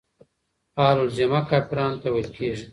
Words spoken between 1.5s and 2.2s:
کافرانو ته